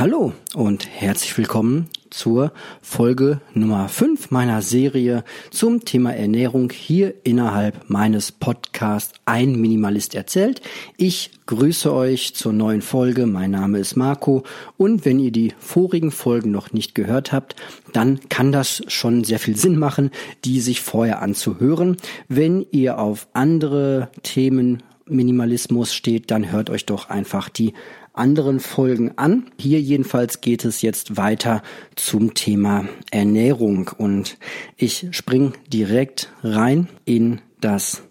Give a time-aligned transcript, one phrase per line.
[0.00, 7.90] Hallo und herzlich willkommen zur Folge Nummer 5 meiner Serie zum Thema Ernährung hier innerhalb
[7.90, 10.62] meines Podcasts Ein Minimalist erzählt.
[10.96, 13.26] Ich grüße euch zur neuen Folge.
[13.26, 14.42] Mein Name ist Marco
[14.78, 17.54] und wenn ihr die vorigen Folgen noch nicht gehört habt,
[17.92, 20.12] dann kann das schon sehr viel Sinn machen,
[20.46, 21.98] die sich vorher anzuhören.
[22.26, 27.74] Wenn ihr auf andere Themen Minimalismus steht, dann hört euch doch einfach die
[28.20, 29.50] anderen Folgen an.
[29.58, 31.62] Hier jedenfalls geht es jetzt weiter
[31.96, 34.38] zum Thema Ernährung und
[34.76, 38.02] ich spring direkt rein in das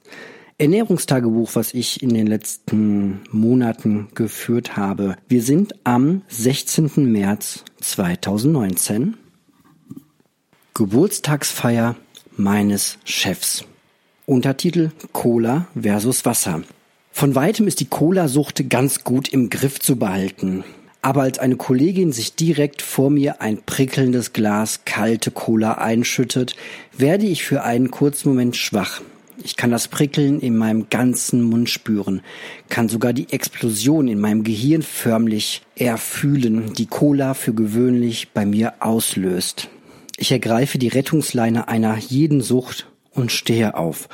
[0.58, 5.16] Ernährungstagebuch, was ich in den letzten Monaten geführt habe.
[5.30, 7.10] Wir sind am 16.
[7.10, 9.16] März 2019.
[10.74, 11.96] Geburtstagsfeier
[12.36, 13.64] meines Chefs.
[14.26, 16.62] Untertitel Cola versus Wasser.
[17.20, 20.64] Von weitem ist die Cola-Sucht ganz gut im Griff zu behalten.
[21.02, 26.56] Aber als eine Kollegin sich direkt vor mir ein prickelndes Glas kalte Cola einschüttet,
[26.98, 29.02] werde ich für einen kurzen Moment schwach.
[29.44, 32.22] Ich kann das Prickeln in meinem ganzen Mund spüren,
[32.70, 38.76] kann sogar die Explosion in meinem Gehirn förmlich erfühlen, die Cola für gewöhnlich bei mir
[38.80, 39.68] auslöst.
[40.16, 44.08] Ich ergreife die Rettungsleine einer jeden Sucht und stehe auf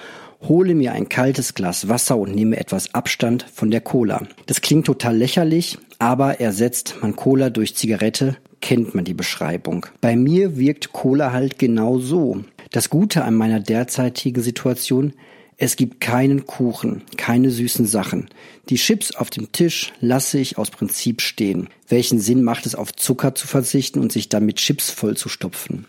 [0.48, 4.28] hole mir ein kaltes Glas Wasser und nehme etwas Abstand von der Cola.
[4.46, 9.86] Das klingt total lächerlich, aber ersetzt man Cola durch Zigarette, kennt man die Beschreibung.
[10.02, 12.44] Bei mir wirkt Cola halt genau so.
[12.72, 15.14] Das Gute an meiner derzeitigen Situation,
[15.58, 18.30] es gibt keinen Kuchen, keine süßen Sachen.
[18.70, 21.70] Die Chips auf dem Tisch lasse ich aus Prinzip stehen.
[21.88, 25.86] Welchen Sinn macht es, auf Zucker zu verzichten und sich dann mit Chips vollzustopfen?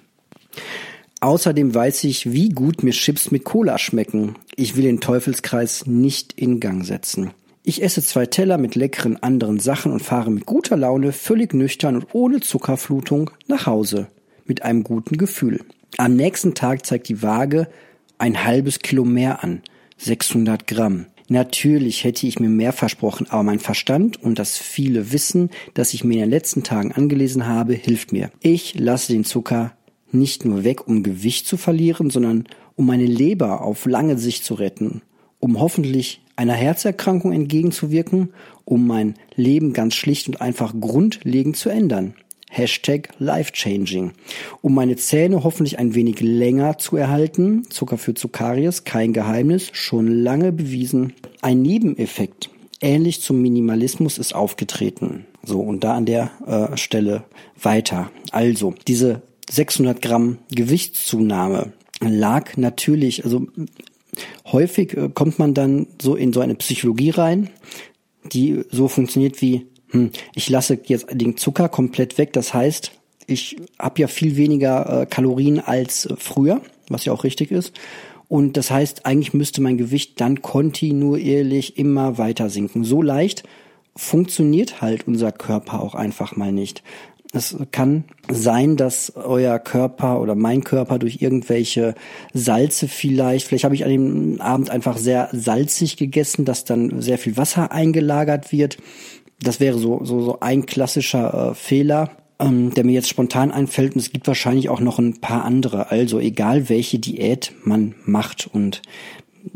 [1.20, 4.36] Außerdem weiß ich, wie gut mir Chips mit Cola schmecken.
[4.54, 7.30] Ich will den Teufelskreis nicht in Gang setzen.
[7.62, 11.96] Ich esse zwei Teller mit leckeren anderen Sachen und fahre mit guter Laune, völlig nüchtern
[11.96, 14.08] und ohne Zuckerflutung nach Hause.
[14.44, 15.64] Mit einem guten Gefühl.
[15.96, 17.66] Am nächsten Tag zeigt die Waage
[18.18, 19.62] ein halbes Kilo mehr an.
[19.96, 21.06] 600 Gramm.
[21.28, 26.04] Natürlich hätte ich mir mehr versprochen, aber mein Verstand und das viele Wissen, das ich
[26.04, 28.30] mir in den letzten Tagen angelesen habe, hilft mir.
[28.40, 29.75] Ich lasse den Zucker
[30.12, 32.44] nicht nur weg, um Gewicht zu verlieren, sondern
[32.74, 35.02] um meine Leber auf lange Sicht zu retten,
[35.40, 38.30] um hoffentlich einer Herzerkrankung entgegenzuwirken,
[38.64, 42.14] um mein Leben ganz schlicht und einfach grundlegend zu ändern.
[42.48, 44.12] Hashtag life-changing.
[44.62, 47.64] Um meine Zähne hoffentlich ein wenig länger zu erhalten.
[47.70, 51.12] Zucker für Zucarius, kein Geheimnis, schon lange bewiesen.
[51.42, 52.50] Ein Nebeneffekt,
[52.80, 55.26] ähnlich zum Minimalismus, ist aufgetreten.
[55.42, 57.24] So, und da an der äh, Stelle
[57.60, 58.10] weiter.
[58.30, 63.46] Also, diese 600 Gramm Gewichtszunahme lag natürlich, also
[64.46, 67.50] häufig äh, kommt man dann so in so eine Psychologie rein,
[68.32, 72.92] die so funktioniert wie, hm, ich lasse jetzt den Zucker komplett weg, das heißt,
[73.26, 77.72] ich habe ja viel weniger äh, Kalorien als früher, was ja auch richtig ist.
[78.28, 82.84] Und das heißt, eigentlich müsste mein Gewicht dann kontinuierlich immer weiter sinken.
[82.84, 83.44] So leicht
[83.94, 86.82] funktioniert halt unser Körper auch einfach mal nicht.
[87.32, 91.94] Es kann sein, dass euer Körper oder mein Körper durch irgendwelche
[92.32, 97.18] Salze vielleicht, vielleicht habe ich an dem Abend einfach sehr salzig gegessen, dass dann sehr
[97.18, 98.78] viel Wasser eingelagert wird.
[99.40, 103.94] Das wäre so, so, so ein klassischer äh, Fehler, ähm, der mir jetzt spontan einfällt.
[103.94, 105.90] Und es gibt wahrscheinlich auch noch ein paar andere.
[105.90, 108.82] Also egal welche Diät man macht und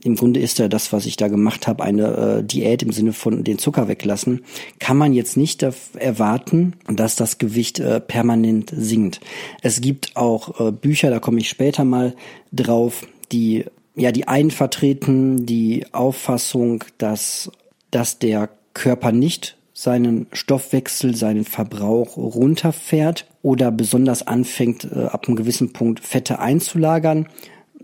[0.02, 3.12] im Grunde ist ja das, was ich da gemacht habe, eine äh, Diät im Sinne
[3.12, 4.44] von den Zucker weglassen,
[4.78, 9.20] kann man jetzt nicht erwarten, dass das Gewicht äh, permanent sinkt.
[9.62, 12.14] Es gibt auch äh, Bücher, da komme ich später mal
[12.52, 13.64] drauf, die
[13.94, 17.50] ja die einen vertreten die Auffassung, dass
[17.90, 25.36] dass der Körper nicht seinen Stoffwechsel, seinen Verbrauch runterfährt oder besonders anfängt, äh, ab einem
[25.36, 27.26] gewissen Punkt Fette einzulagern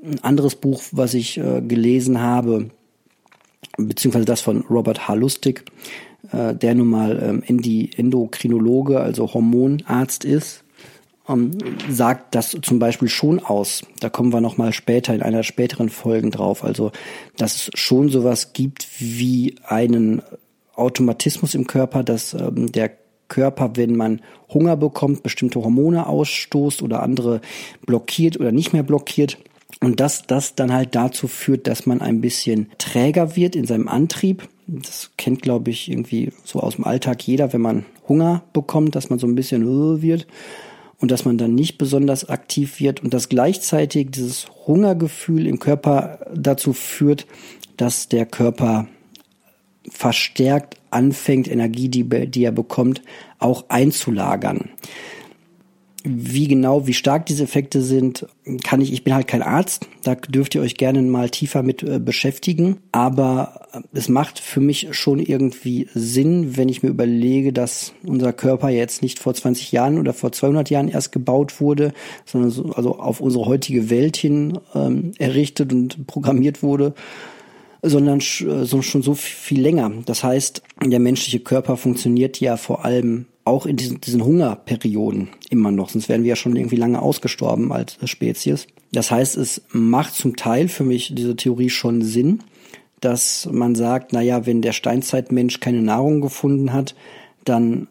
[0.06, 2.71] ein anderes Buch, was ich äh, gelesen habe,
[3.77, 5.15] beziehungsweise das von Robert H.
[5.15, 5.65] Lustig,
[6.33, 10.65] äh, der nun mal ähm, Endi Endokrinologe, also Hormonarzt ist,
[11.28, 11.51] ähm,
[11.91, 13.83] sagt das zum Beispiel schon aus.
[14.01, 16.65] Da kommen wir nochmal später in einer späteren Folgen drauf.
[16.65, 16.92] Also,
[17.36, 20.22] dass es schon sowas gibt wie einen
[20.75, 22.92] Automatismus im Körper, dass ähm, der
[23.28, 24.21] Körper, wenn man
[24.53, 27.41] Hunger bekommt, bestimmte Hormone ausstoßt oder andere
[27.84, 29.39] blockiert oder nicht mehr blockiert.
[29.80, 33.89] Und dass das dann halt dazu führt, dass man ein bisschen träger wird in seinem
[33.89, 34.48] Antrieb.
[34.66, 39.10] Das kennt, glaube ich, irgendwie so aus dem Alltag jeder, wenn man Hunger bekommt, dass
[39.10, 40.27] man so ein bisschen äh, wird
[41.01, 46.21] und dass man dann nicht besonders aktiv wird und dass gleichzeitig dieses Hungergefühl im Körper
[46.34, 47.27] dazu führt,
[47.77, 48.89] dass der Körper
[49.89, 53.03] verstärkt anfängt, Energie, die, die er bekommt,
[53.39, 54.71] auch einzulagern.
[56.09, 58.27] Wie genau, wie stark diese Effekte sind,
[58.63, 61.83] kann ich, ich bin halt kein Arzt, da dürft ihr euch gerne mal tiefer mit
[61.83, 67.93] äh, beschäftigen, aber es macht für mich schon irgendwie Sinn, wenn ich mir überlege, dass
[68.07, 71.93] unser Körper jetzt nicht vor 20 Jahren oder vor 200 Jahren erst gebaut wurde,
[72.25, 76.95] sondern so, also auf unsere heutige Welt hin ähm, errichtet und programmiert wurde,
[77.83, 79.91] sondern so, schon so viel länger.
[80.07, 85.71] Das heißt, der menschliche Körper funktioniert ja vor allem auch in diesen, diesen Hungerperioden immer
[85.71, 88.66] noch, sonst wären wir ja schon irgendwie lange ausgestorben als Spezies.
[88.93, 92.43] Das heißt, es macht zum Teil für mich diese Theorie schon Sinn,
[93.01, 96.95] dass man sagt, na ja, wenn der Steinzeitmensch keine Nahrung gefunden hat,
[97.45, 97.89] dann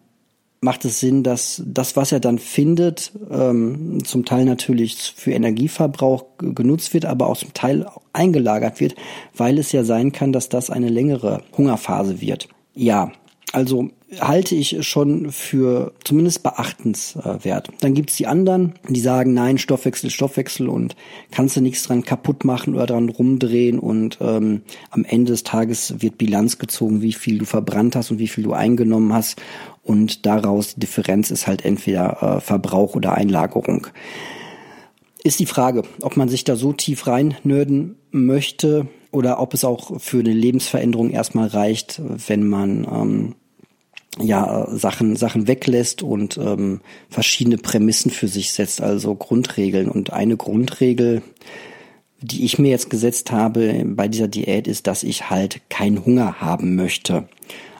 [0.61, 6.25] macht es Sinn, dass das, was er dann findet, ähm, zum Teil natürlich für Energieverbrauch
[6.39, 8.95] genutzt wird, aber auch zum Teil eingelagert wird,
[9.35, 12.49] weil es ja sein kann, dass das eine längere Hungerphase wird.
[12.73, 13.11] Ja,
[13.55, 17.69] also halte ich schon für zumindest beachtenswert.
[17.79, 20.95] Dann gibt's die anderen, die sagen, nein, Stoffwechsel, Stoffwechsel und
[21.31, 24.61] kannst du nichts dran kaputt machen oder dran rumdrehen und ähm,
[24.91, 28.43] am Ende des Tages wird Bilanz gezogen, wie viel du verbrannt hast und wie viel
[28.43, 29.41] du eingenommen hast
[29.83, 33.87] und daraus die Differenz ist halt entweder äh, Verbrauch oder Einlagerung.
[35.23, 39.63] Ist die Frage, ob man sich da so tief rein nörden möchte oder ob es
[39.63, 43.35] auch für eine Lebensveränderung erstmal reicht, wenn man ähm,
[44.19, 49.89] ja Sachen Sachen weglässt und ähm, verschiedene Prämissen für sich setzt, also Grundregeln.
[49.89, 51.21] Und eine Grundregel,
[52.21, 56.41] die ich mir jetzt gesetzt habe bei dieser Diät, ist, dass ich halt keinen Hunger
[56.41, 57.27] haben möchte.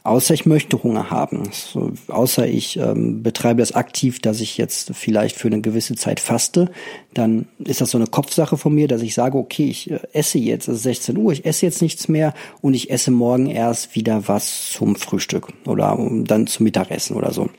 [0.06, 1.50] Außer ich möchte Hunger haben.
[1.52, 6.20] So, außer ich ähm, betreibe das aktiv, dass ich jetzt vielleicht für eine gewisse Zeit
[6.20, 6.70] faste,
[7.16, 10.38] dann ist das so eine Kopfsache von mir, dass ich sage, okay, ich äh, esse
[10.38, 13.96] jetzt, es ist 16 Uhr, ich esse jetzt nichts mehr und ich esse morgen erst
[13.96, 17.50] wieder was zum Frühstück oder dann zum Mittagessen oder so.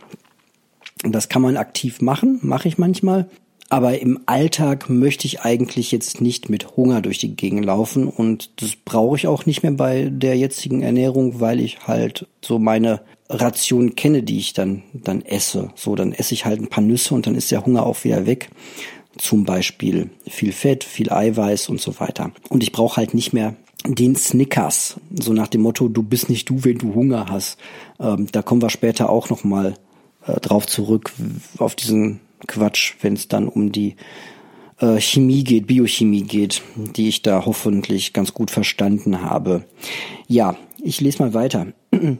[1.02, 3.28] Und das kann man aktiv machen, mache ich manchmal.
[3.68, 8.62] Aber im Alltag möchte ich eigentlich jetzt nicht mit Hunger durch die Gegend laufen und
[8.62, 13.00] das brauche ich auch nicht mehr bei der jetzigen Ernährung, weil ich halt so meine
[13.28, 15.70] Ration kenne, die ich dann, dann esse.
[15.74, 18.24] So, dann esse ich halt ein paar Nüsse und dann ist der Hunger auch wieder
[18.24, 18.50] weg.
[19.18, 22.30] Zum Beispiel viel Fett, viel Eiweiß und so weiter.
[22.48, 26.48] Und ich brauche halt nicht mehr den Snickers, so nach dem Motto, du bist nicht
[26.48, 27.58] du, wenn du Hunger hast.
[27.98, 29.74] Ähm, da kommen wir später auch nochmal
[30.26, 31.12] äh, drauf zurück,
[31.58, 33.96] auf diesen Quatsch, wenn es dann um die
[34.78, 39.64] äh, Chemie geht, Biochemie geht, die ich da hoffentlich ganz gut verstanden habe.
[40.28, 41.68] Ja, ich lese mal weiter.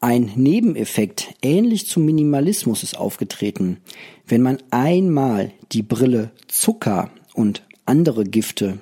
[0.00, 3.78] Ein Nebeneffekt ähnlich zum Minimalismus ist aufgetreten.
[4.26, 8.80] Wenn man einmal die Brille Zucker und andere Gifte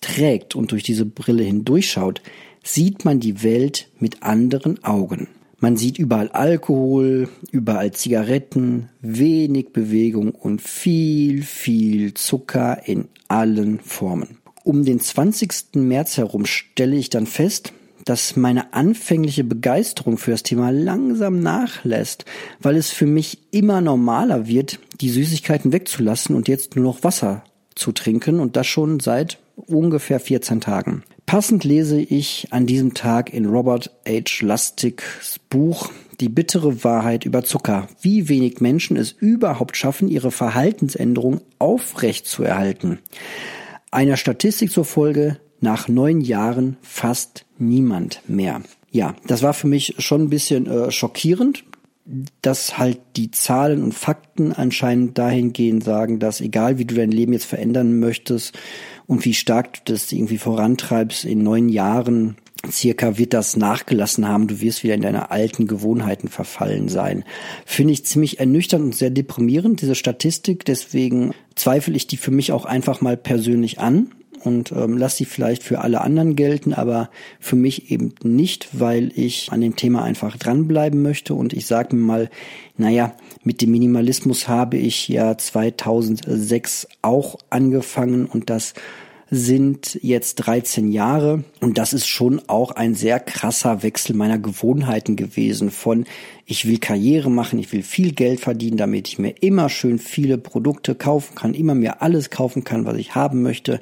[0.00, 2.22] trägt und durch diese Brille hindurchschaut,
[2.64, 5.28] sieht man die Welt mit anderen Augen.
[5.62, 14.38] Man sieht überall Alkohol, überall Zigaretten, wenig Bewegung und viel, viel Zucker in allen Formen.
[14.64, 15.76] Um den 20.
[15.76, 17.72] März herum stelle ich dann fest,
[18.04, 22.24] dass meine anfängliche Begeisterung für das Thema langsam nachlässt,
[22.60, 27.44] weil es für mich immer normaler wird, die Süßigkeiten wegzulassen und jetzt nur noch Wasser
[27.76, 31.04] zu trinken und das schon seit ungefähr 14 Tagen.
[31.32, 34.44] Passend lese ich an diesem Tag in Robert H.
[34.44, 35.90] Lustigs Buch
[36.20, 42.42] Die bittere Wahrheit über Zucker, wie wenig Menschen es überhaupt schaffen, ihre Verhaltensänderung aufrecht zu
[42.42, 42.98] erhalten.
[43.90, 48.60] Einer Statistik zufolge nach neun Jahren fast niemand mehr.
[48.90, 51.64] Ja, das war für mich schon ein bisschen äh, schockierend,
[52.42, 57.32] dass halt die Zahlen und Fakten anscheinend dahingehend sagen, dass egal wie du dein Leben
[57.32, 58.58] jetzt verändern möchtest
[59.06, 62.36] und wie stark du das irgendwie vorantreibst, in neun Jahren
[62.70, 67.24] circa wird das nachgelassen haben, du wirst wieder in deine alten Gewohnheiten verfallen sein.
[67.66, 72.52] Finde ich ziemlich ernüchternd und sehr deprimierend, diese Statistik, deswegen zweifle ich die für mich
[72.52, 74.12] auch einfach mal persönlich an
[74.44, 79.12] und ähm, lass sie vielleicht für alle anderen gelten, aber für mich eben nicht, weil
[79.14, 81.34] ich an dem Thema einfach dranbleiben möchte.
[81.34, 82.30] Und ich sage mir mal,
[82.76, 88.74] naja, mit dem Minimalismus habe ich ja 2006 auch angefangen und das
[89.34, 95.16] sind jetzt 13 Jahre und das ist schon auch ein sehr krasser Wechsel meiner Gewohnheiten
[95.16, 96.04] gewesen von
[96.44, 100.36] ich will Karriere machen, ich will viel Geld verdienen, damit ich mir immer schön viele
[100.36, 103.80] Produkte kaufen kann, immer mir alles kaufen kann, was ich haben möchte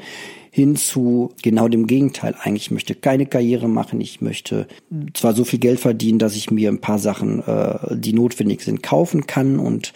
[0.52, 2.36] hin zu genau dem Gegenteil.
[2.40, 4.00] Eigentlich möchte keine Karriere machen.
[4.00, 4.68] Ich möchte
[5.14, 8.84] zwar so viel Geld verdienen, dass ich mir ein paar Sachen, äh, die notwendig sind,
[8.84, 9.92] kaufen kann und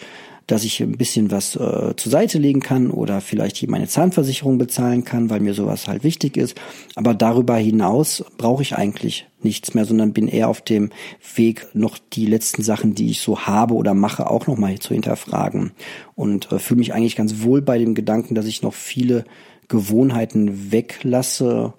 [0.47, 4.57] dass ich ein bisschen was äh, zur Seite legen kann oder vielleicht hier meine Zahnversicherung
[4.57, 6.55] bezahlen kann, weil mir sowas halt wichtig ist.
[6.95, 10.91] Aber darüber hinaus brauche ich eigentlich nichts mehr, sondern bin eher auf dem
[11.35, 15.71] Weg, noch die letzten Sachen, die ich so habe oder mache, auch nochmal zu hinterfragen.
[16.15, 19.25] Und äh, fühle mich eigentlich ganz wohl bei dem Gedanken, dass ich noch viele
[19.67, 21.73] Gewohnheiten weglasse.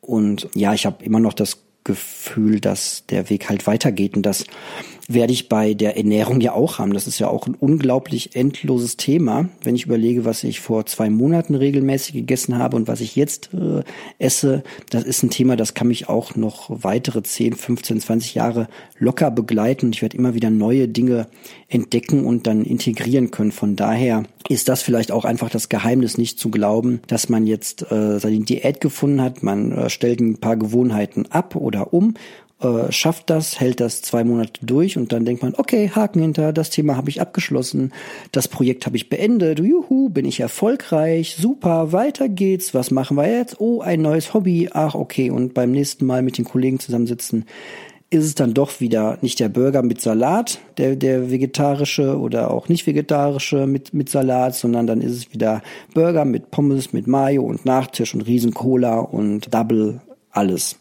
[0.00, 4.44] Und ja, ich habe immer noch das Gefühl, dass der Weg halt weitergeht und das
[5.08, 6.94] werde ich bei der Ernährung ja auch haben.
[6.94, 11.10] Das ist ja auch ein unglaublich endloses Thema, wenn ich überlege, was ich vor zwei
[11.10, 13.82] Monaten regelmäßig gegessen habe und was ich jetzt äh,
[14.18, 14.62] esse.
[14.90, 18.68] Das ist ein Thema, das kann mich auch noch weitere 10, 15, 20 Jahre
[18.98, 19.92] locker begleiten.
[19.92, 21.26] Ich werde immer wieder neue Dinge
[21.68, 23.52] entdecken und dann integrieren können.
[23.52, 27.90] Von daher ist das vielleicht auch einfach das Geheimnis, nicht zu glauben, dass man jetzt
[27.90, 29.42] äh, seine Diät gefunden hat.
[29.42, 32.14] Man äh, stellt ein paar Gewohnheiten ab oder um
[32.62, 36.52] äh, schafft das, hält das zwei Monate durch und dann denkt man, okay, Haken hinter,
[36.52, 37.92] das Thema habe ich abgeschlossen,
[38.30, 43.28] das Projekt habe ich beendet, juhu, bin ich erfolgreich, super, weiter geht's, was machen wir
[43.28, 43.60] jetzt?
[43.60, 47.46] Oh, ein neues Hobby, ach okay, und beim nächsten Mal mit den Kollegen zusammensitzen,
[48.10, 52.68] ist es dann doch wieder nicht der Burger mit Salat, der, der vegetarische oder auch
[52.68, 55.62] nicht vegetarische mit, mit Salat, sondern dann ist es wieder
[55.94, 60.78] Burger mit Pommes, mit Mayo und Nachtisch und Riesen Cola und Double, alles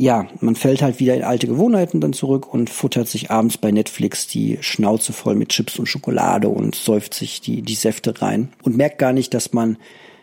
[0.00, 3.70] ja, man fällt halt wieder in alte Gewohnheiten dann zurück und futtert sich abends bei
[3.70, 8.48] Netflix die Schnauze voll mit Chips und Schokolade und säuft sich die, die Säfte rein
[8.62, 9.76] und merkt gar nicht, dass man,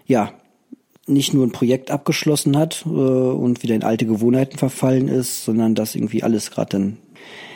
[0.08, 0.34] ja,
[1.06, 5.76] nicht nur ein Projekt abgeschlossen hat äh, und wieder in alte Gewohnheiten verfallen ist, sondern
[5.76, 6.98] dass irgendwie alles gerade dann,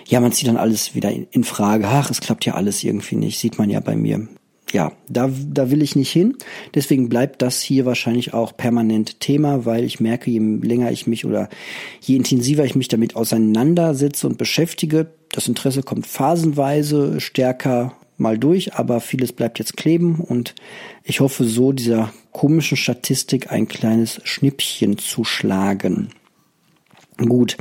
[0.07, 1.87] ja, man zieht dann alles wieder in, in Frage.
[1.87, 4.27] Ach, es klappt ja alles irgendwie nicht, sieht man ja bei mir
[4.71, 6.37] ja, da, da will ich nicht hin.
[6.73, 11.25] Deswegen bleibt das hier wahrscheinlich auch permanent Thema, weil ich merke, je länger ich mich
[11.25, 11.49] oder
[12.01, 18.75] je intensiver ich mich damit auseinandersetze und beschäftige, das Interesse kommt phasenweise stärker mal durch,
[18.75, 20.53] aber vieles bleibt jetzt kleben und
[21.03, 26.09] ich hoffe so dieser komischen Statistik ein kleines Schnippchen zu schlagen.
[27.17, 27.57] Gut.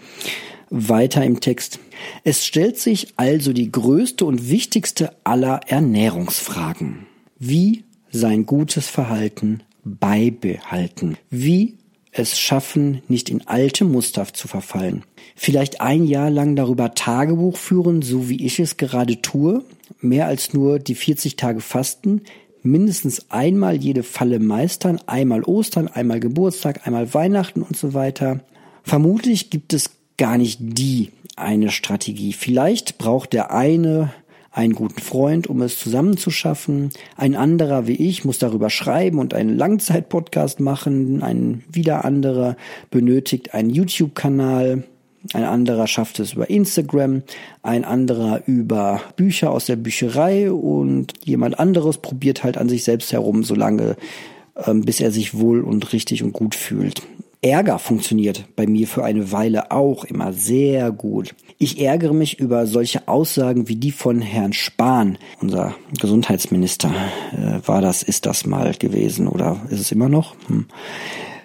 [0.70, 1.80] Weiter im Text.
[2.22, 7.06] Es stellt sich also die größte und wichtigste aller Ernährungsfragen.
[7.38, 11.16] Wie sein gutes Verhalten beibehalten?
[11.28, 11.76] Wie
[12.12, 15.02] es schaffen, nicht in alte Muster zu verfallen?
[15.34, 19.64] Vielleicht ein Jahr lang darüber Tagebuch führen, so wie ich es gerade tue,
[20.00, 22.22] mehr als nur die 40 Tage Fasten,
[22.62, 28.40] mindestens einmal jede Falle meistern, einmal Ostern, einmal Geburtstag, einmal Weihnachten und so weiter.
[28.82, 32.34] Vermutlich gibt es gar nicht die eine Strategie.
[32.34, 34.12] Vielleicht braucht der eine
[34.52, 36.90] einen guten Freund, um es zusammenzuschaffen.
[37.16, 41.22] Ein anderer wie ich muss darüber schreiben und einen Langzeitpodcast machen.
[41.22, 42.56] Ein wieder anderer
[42.90, 44.84] benötigt einen YouTube-Kanal.
[45.32, 47.22] Ein anderer schafft es über Instagram,
[47.62, 53.12] ein anderer über Bücher aus der Bücherei und jemand anderes probiert halt an sich selbst
[53.12, 53.96] herum, solange
[54.66, 57.02] ähm, bis er sich wohl und richtig und gut fühlt.
[57.42, 61.34] Ärger funktioniert bei mir für eine Weile auch immer sehr gut.
[61.56, 66.92] Ich ärgere mich über solche Aussagen wie die von Herrn Spahn, unser Gesundheitsminister.
[67.32, 70.34] Äh, war das, ist das mal gewesen oder ist es immer noch?
[70.48, 70.66] Hm.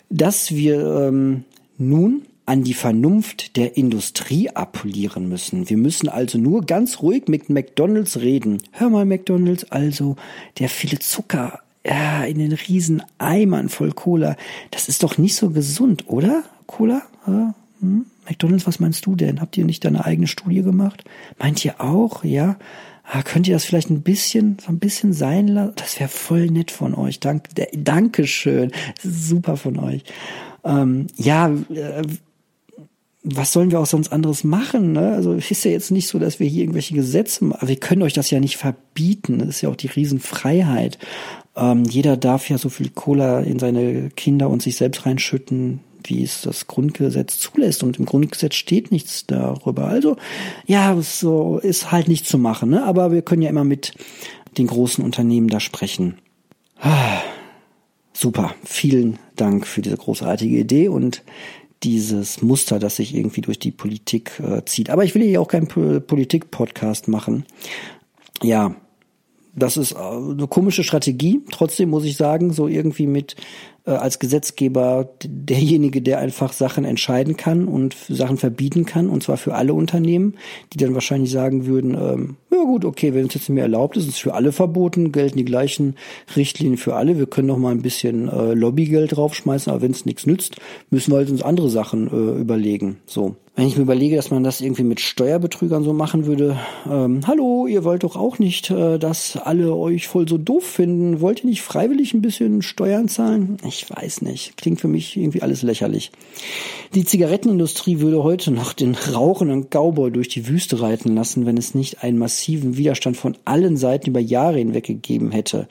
[0.09, 1.45] Dass wir ähm,
[1.77, 5.69] nun an die Vernunft der Industrie appellieren müssen.
[5.69, 8.61] Wir müssen also nur ganz ruhig mit McDonalds reden.
[8.71, 10.15] Hör mal, McDonalds, also
[10.59, 14.35] der viele Zucker ja, in den riesen Eimern voll Cola.
[14.71, 16.43] Das ist doch nicht so gesund, oder?
[16.65, 17.03] Cola?
[17.25, 18.05] Hm?
[18.27, 19.39] McDonalds, was meinst du denn?
[19.39, 21.03] Habt ihr nicht deine eigene Studie gemacht?
[21.37, 22.23] Meint ihr auch?
[22.23, 22.57] Ja.
[23.03, 25.73] Ah, könnt ihr das vielleicht ein bisschen, so ein bisschen sein lassen?
[25.75, 27.19] Das wäre voll nett von euch.
[27.19, 28.71] Dank, Dankeschön.
[29.03, 30.03] Super von euch.
[30.63, 32.01] Ähm, ja, äh,
[33.27, 34.93] was sollen wir auch sonst anderes machen?
[34.93, 35.13] Ne?
[35.13, 38.13] Also ist ja jetzt nicht so, dass wir hier irgendwelche Gesetze, aber wir können euch
[38.13, 39.39] das ja nicht verbieten.
[39.39, 40.99] Das ist ja auch die Riesenfreiheit.
[41.55, 46.23] Ähm, jeder darf ja so viel Cola in seine Kinder und sich selbst reinschütten, wie
[46.23, 47.81] es das Grundgesetz zulässt.
[47.81, 49.87] Und im Grundgesetz steht nichts darüber.
[49.87, 50.17] Also,
[50.67, 52.69] ja, so ist halt nicht zu machen.
[52.69, 52.83] Ne?
[52.83, 53.93] Aber wir können ja immer mit
[54.59, 56.19] den großen Unternehmen da sprechen.
[56.79, 57.21] Ah,
[58.13, 58.53] super.
[58.63, 61.23] Vielen Dank für diese großartige Idee und
[61.83, 64.89] dieses Muster, das sich irgendwie durch die Politik äh, zieht.
[64.89, 67.45] Aber ich will hier auch keinen Politik-Podcast machen.
[68.41, 68.75] Ja,
[69.55, 71.41] das ist äh, eine komische Strategie.
[71.51, 73.35] Trotzdem muss ich sagen, so irgendwie mit
[73.85, 79.37] äh, als Gesetzgeber derjenige, der einfach Sachen entscheiden kann und Sachen verbieten kann, und zwar
[79.37, 80.35] für alle Unternehmen,
[80.73, 83.97] die dann wahrscheinlich sagen würden, ähm, ja gut, okay, wenn es jetzt nicht mehr erlaubt
[83.97, 85.95] ist, ist es für alle verboten, gelten die gleichen
[86.35, 87.17] Richtlinien für alle.
[87.17, 90.55] Wir können noch mal ein bisschen äh, Lobbygeld draufschmeißen, aber wenn es nichts nützt,
[90.89, 92.97] müssen wir halt uns andere Sachen äh, überlegen.
[93.05, 93.35] So.
[93.57, 96.57] Wenn ich mir überlege, dass man das irgendwie mit Steuerbetrügern so machen würde,
[96.91, 101.21] ähm, hallo, ihr wollt doch auch nicht, äh, dass alle euch voll so doof finden.
[101.21, 103.55] Wollt ihr nicht freiwillig ein bisschen Steuern zahlen?
[103.65, 104.57] Ich weiß nicht.
[104.57, 106.11] Klingt für mich irgendwie alles lächerlich.
[106.93, 111.75] Die Zigarettenindustrie würde heute noch den rauchenden Cowboy durch die Wüste reiten lassen, wenn es
[111.75, 115.67] nicht einen massiven Widerstand von allen Seiten über Jahre hinweg gegeben hätte.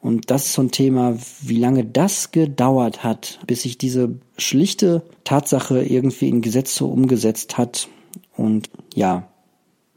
[0.00, 5.02] Und das ist so ein Thema, wie lange das gedauert hat, bis sich diese schlichte
[5.22, 7.88] Tatsache irgendwie in Gesetze umgesetzt hat.
[8.36, 9.28] Und ja,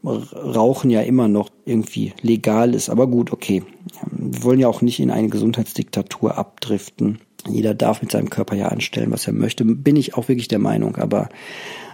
[0.04, 2.88] Rauchen ja immer noch irgendwie legal ist.
[2.88, 3.64] Aber gut, okay.
[4.12, 7.18] Wir wollen ja auch nicht in eine Gesundheitsdiktatur abdriften.
[7.48, 9.64] Jeder darf mit seinem Körper ja anstellen, was er möchte.
[9.64, 10.96] Bin ich auch wirklich der Meinung.
[10.96, 11.28] Aber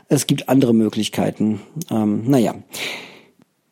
[0.09, 1.61] es gibt andere Möglichkeiten.
[1.91, 2.55] Ähm, naja.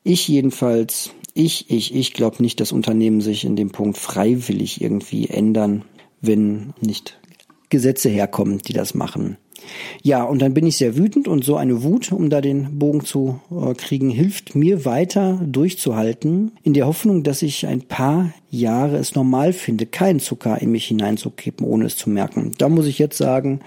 [0.03, 5.29] Ich jedenfalls ich, ich, ich glaube nicht, dass Unternehmen sich in dem Punkt freiwillig irgendwie
[5.29, 5.85] ändern,
[6.21, 7.19] wenn nicht
[7.69, 9.37] Gesetze herkommen, die das machen.
[10.03, 13.05] Ja, und dann bin ich sehr wütend und so eine Wut, um da den Bogen
[13.05, 18.97] zu äh, kriegen, hilft mir weiter durchzuhalten, in der Hoffnung, dass ich ein paar Jahre
[18.97, 22.53] es normal finde, keinen Zucker in mich hineinzukippen, ohne es zu merken.
[22.59, 23.61] Da muss ich jetzt sagen,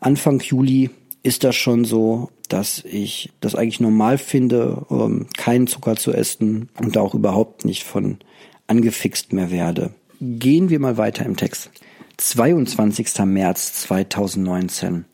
[0.00, 0.90] Anfang Juli
[1.22, 6.68] ist das schon so, dass ich das eigentlich normal finde, ähm, keinen Zucker zu essen
[6.80, 8.18] und auch überhaupt nicht von
[8.66, 9.90] angefixt mehr werde.
[10.20, 11.70] Gehen wir mal weiter im Text.
[12.16, 13.24] 22.
[13.24, 15.06] März 2019.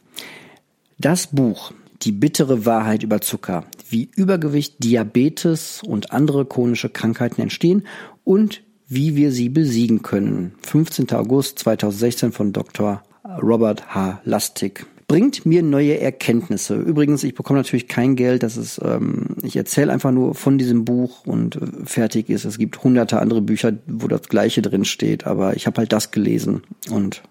[0.98, 1.72] Das Buch
[2.02, 7.86] Die bittere Wahrheit über Zucker, wie Übergewicht, Diabetes und andere chronische Krankheiten entstehen
[8.24, 10.54] und wie wir sie besiegen können.
[10.62, 11.10] 15.
[11.12, 13.02] August 2016 von Dr.
[13.42, 14.20] Robert H.
[14.24, 16.76] Lustig bringt mir neue Erkenntnisse.
[16.76, 20.84] Übrigens, ich bekomme natürlich kein Geld, das ist, ähm, ich erzähle einfach nur von diesem
[20.84, 22.44] Buch und äh, fertig ist.
[22.44, 26.10] Es gibt hunderte andere Bücher, wo das Gleiche drin steht, aber ich habe halt das
[26.10, 27.22] gelesen und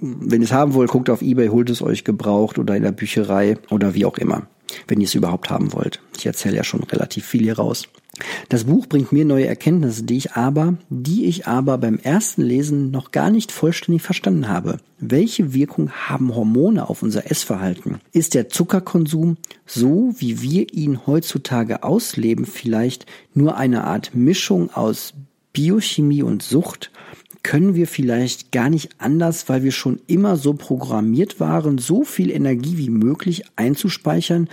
[0.00, 2.92] wenn ihr es haben wollt, guckt auf Ebay, holt es euch gebraucht oder in der
[2.92, 4.46] Bücherei oder wie auch immer,
[4.86, 6.00] wenn ihr es überhaupt haben wollt.
[6.16, 7.88] Ich erzähle ja schon relativ viel hier raus.
[8.48, 12.90] Das Buch bringt mir neue Erkenntnisse, die ich aber, die ich aber beim ersten Lesen
[12.90, 14.78] noch gar nicht vollständig verstanden habe.
[14.98, 18.00] Welche Wirkung haben Hormone auf unser Essverhalten?
[18.12, 25.14] Ist der Zuckerkonsum, so wie wir ihn heutzutage ausleben, vielleicht nur eine Art Mischung aus
[25.52, 26.90] Biochemie und Sucht?
[27.48, 32.30] Können wir vielleicht gar nicht anders, weil wir schon immer so programmiert waren, so viel
[32.30, 34.50] Energie wie möglich einzuspeichern?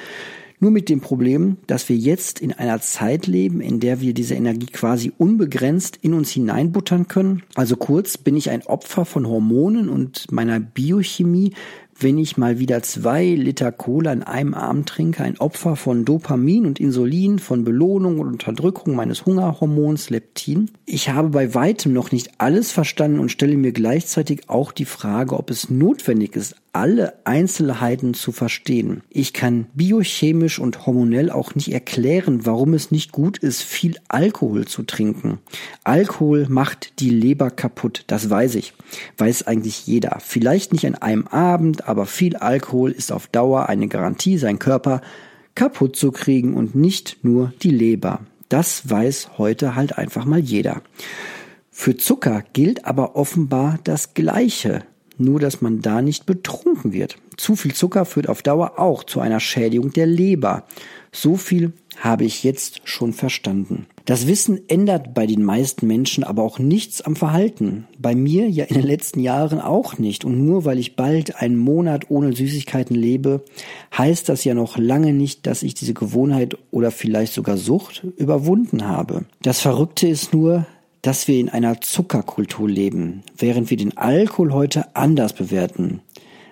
[0.62, 4.36] Nur mit dem Problem, dass wir jetzt in einer Zeit leben, in der wir diese
[4.36, 7.44] Energie quasi unbegrenzt in uns hineinbuttern können.
[7.56, 11.52] Also kurz, bin ich ein Opfer von Hormonen und meiner Biochemie,
[11.98, 16.66] wenn ich mal wieder zwei Liter Cola in einem Abend trinke, ein Opfer von Dopamin
[16.66, 20.72] und Insulin, von Belohnung und Unterdrückung meines Hungerhormons Leptin.
[20.86, 25.38] Ich habe bei weitem noch nicht alles verstanden und stelle mir gleichzeitig auch die Frage,
[25.38, 29.02] ob es notwendig ist, alle Einzelheiten zu verstehen.
[29.10, 34.66] Ich kann biochemisch und hormonell auch nicht erklären, warum es nicht gut ist, viel Alkohol
[34.66, 35.40] zu trinken.
[35.86, 38.74] Alkohol macht die Leber kaputt, das weiß ich.
[39.18, 40.18] Weiß eigentlich jeder.
[40.20, 45.02] Vielleicht nicht an einem Abend, aber viel Alkohol ist auf Dauer eine Garantie, sein Körper
[45.56, 48.22] kaputt zu kriegen und nicht nur die Leber.
[48.50, 50.82] Das weiß heute halt einfach mal jeder.
[51.72, 54.84] Für Zucker gilt aber offenbar das Gleiche
[55.18, 57.18] nur dass man da nicht betrunken wird.
[57.38, 60.64] Zu viel Zucker führt auf Dauer auch zu einer Schädigung der Leber.
[61.12, 63.88] So viel habe ich jetzt schon verstanden.
[64.06, 67.88] Das Wissen ändert bei den meisten Menschen aber auch nichts am Verhalten.
[67.98, 70.26] Bei mir ja in den letzten Jahren auch nicht.
[70.26, 73.44] Und nur weil ich bald einen Monat ohne Süßigkeiten lebe,
[73.98, 78.88] heißt das ja noch lange nicht, dass ich diese Gewohnheit oder vielleicht sogar Sucht überwunden
[78.88, 79.26] habe.
[79.42, 80.68] Das Verrückte ist nur,
[81.02, 86.02] dass wir in einer Zuckerkultur leben, während wir den Alkohol heute anders bewerten.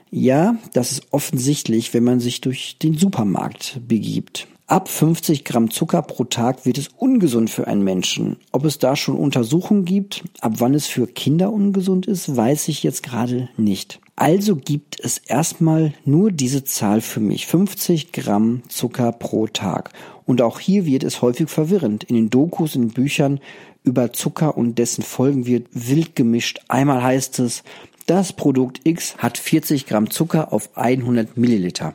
[0.09, 4.47] Ja, das ist offensichtlich, wenn man sich durch den Supermarkt begibt.
[4.73, 8.37] Ab 50 Gramm Zucker pro Tag wird es ungesund für einen Menschen.
[8.51, 12.81] Ob es da schon Untersuchungen gibt, ab wann es für Kinder ungesund ist, weiß ich
[12.81, 13.99] jetzt gerade nicht.
[14.15, 17.45] Also gibt es erstmal nur diese Zahl für mich.
[17.45, 19.91] 50 Gramm Zucker pro Tag.
[20.25, 22.05] Und auch hier wird es häufig verwirrend.
[22.05, 23.41] In den Dokus, in Büchern
[23.83, 26.61] über Zucker und dessen Folgen wird wild gemischt.
[26.67, 27.63] Einmal heißt es,
[28.05, 31.93] das Produkt X hat 40 Gramm Zucker auf 100 Milliliter.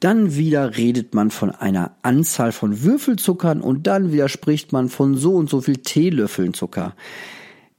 [0.00, 5.16] Dann wieder redet man von einer Anzahl von Würfelzuckern und dann wieder spricht man von
[5.16, 6.94] so und so viel Teelöffeln Zucker.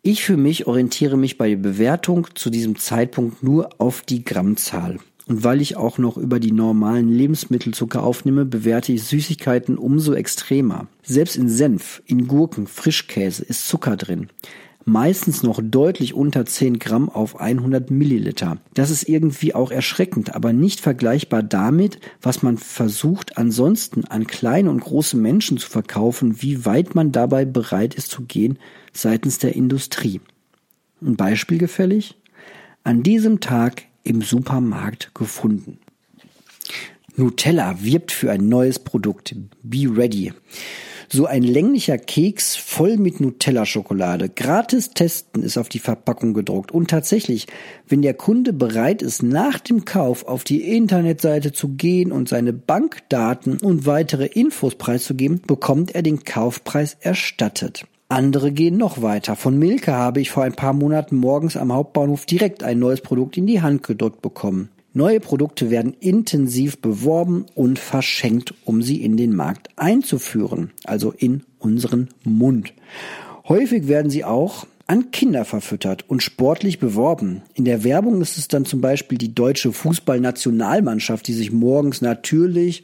[0.01, 4.97] Ich für mich orientiere mich bei der Bewertung zu diesem Zeitpunkt nur auf die Grammzahl.
[5.27, 10.87] Und weil ich auch noch über die normalen Lebensmittelzucker aufnehme, bewerte ich Süßigkeiten umso extremer.
[11.03, 14.29] Selbst in Senf, in Gurken, Frischkäse ist Zucker drin
[14.88, 18.58] meistens noch deutlich unter 10 Gramm auf 100 Milliliter.
[18.73, 24.69] Das ist irgendwie auch erschreckend, aber nicht vergleichbar damit, was man versucht ansonsten an kleine
[24.69, 28.60] und große Menschen zu verkaufen, wie weit man dabei bereit ist zu gehen
[28.93, 30.21] seitens der Industrie.
[31.02, 32.15] Ein Beispiel gefällig?
[32.86, 35.80] An diesem Tag im Supermarkt gefunden.
[37.17, 39.36] Nutella wirbt für ein neues Produkt.
[39.63, 40.32] Be ready.
[41.10, 44.28] So ein länglicher Keks voll mit Nutella-Schokolade.
[44.28, 46.72] Gratis testen ist auf die Verpackung gedruckt.
[46.72, 47.48] Und tatsächlich,
[47.88, 52.52] wenn der Kunde bereit ist, nach dem Kauf auf die Internetseite zu gehen und seine
[52.52, 57.86] Bankdaten und weitere Infos preiszugeben, bekommt er den Kaufpreis erstattet.
[58.10, 59.38] Andere gehen noch weiter.
[59.38, 63.38] Von Milka habe ich vor ein paar Monaten morgens am Hauptbahnhof direkt ein neues Produkt
[63.38, 64.70] in die Hand gedrückt bekommen.
[64.97, 71.43] Neue Produkte werden intensiv beworben und verschenkt, um sie in den Markt einzuführen, also in
[71.60, 72.73] unseren Mund.
[73.47, 77.43] Häufig werden sie auch an Kinder verfüttert und sportlich beworben.
[77.53, 82.83] In der Werbung ist es dann zum Beispiel die deutsche Fußballnationalmannschaft, die sich morgens natürlich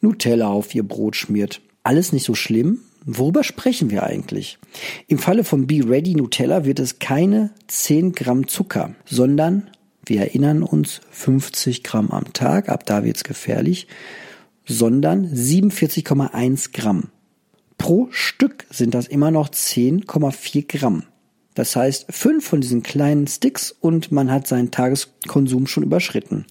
[0.00, 1.60] Nutella auf ihr Brot schmiert.
[1.84, 2.80] Alles nicht so schlimm?
[3.06, 4.58] Worüber sprechen wir eigentlich?
[5.06, 9.70] Im Falle von Be Ready Nutella wird es keine 10 Gramm Zucker, sondern
[10.04, 13.86] wir erinnern uns 50 Gramm am Tag, ab da wird's gefährlich,
[14.64, 17.08] sondern 47,1 Gramm.
[17.78, 21.04] Pro Stück sind das immer noch 10,4 Gramm.
[21.54, 26.46] Das heißt, fünf von diesen kleinen Sticks und man hat seinen Tageskonsum schon überschritten.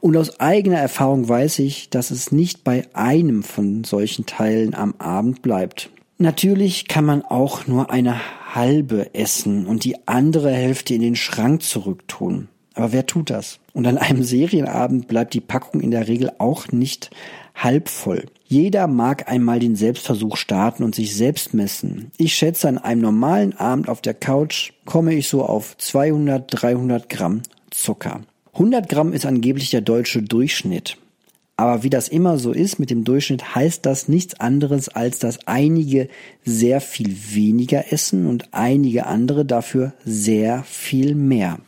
[0.00, 4.94] Und aus eigener Erfahrung weiß ich, dass es nicht bei einem von solchen Teilen am
[4.98, 5.90] Abend bleibt.
[6.18, 8.20] Natürlich kann man auch nur eine
[8.54, 12.48] halbe essen und die andere Hälfte in den Schrank zurücktun.
[12.76, 13.58] Aber wer tut das?
[13.72, 17.10] Und an einem Serienabend bleibt die Packung in der Regel auch nicht
[17.54, 18.26] halb voll.
[18.44, 22.10] Jeder mag einmal den Selbstversuch starten und sich selbst messen.
[22.18, 27.08] Ich schätze, an einem normalen Abend auf der Couch komme ich so auf 200, 300
[27.08, 28.20] Gramm Zucker.
[28.52, 30.98] 100 Gramm ist angeblich der deutsche Durchschnitt.
[31.56, 35.46] Aber wie das immer so ist mit dem Durchschnitt, heißt das nichts anderes, als dass
[35.46, 36.08] einige
[36.44, 41.58] sehr viel weniger essen und einige andere dafür sehr viel mehr.